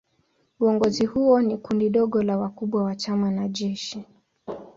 Uongozi 0.59 1.05
huo 1.05 1.41
ni 1.41 1.57
kundi 1.57 1.89
dogo 1.89 2.23
la 2.23 2.37
wakubwa 2.37 2.83
wa 2.83 2.95
chama 2.95 3.31
na 3.31 3.47
jeshi. 3.47 4.05